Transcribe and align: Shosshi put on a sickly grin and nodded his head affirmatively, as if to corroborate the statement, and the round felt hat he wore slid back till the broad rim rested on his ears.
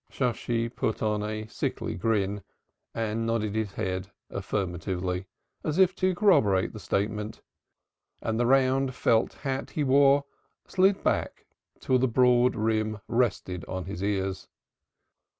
Shosshi 0.09 0.67
put 0.67 1.03
on 1.03 1.21
a 1.21 1.45
sickly 1.45 1.93
grin 1.93 2.41
and 2.91 3.27
nodded 3.27 3.53
his 3.53 3.73
head 3.73 4.07
affirmatively, 4.31 5.27
as 5.63 5.77
if 5.77 5.93
to 5.97 6.15
corroborate 6.15 6.73
the 6.73 6.79
statement, 6.79 7.43
and 8.19 8.39
the 8.39 8.47
round 8.47 8.95
felt 8.95 9.33
hat 9.33 9.69
he 9.69 9.83
wore 9.83 10.23
slid 10.65 11.03
back 11.03 11.45
till 11.79 11.99
the 11.99 12.07
broad 12.07 12.55
rim 12.55 12.99
rested 13.07 13.63
on 13.65 13.85
his 13.85 14.01
ears. 14.01 14.47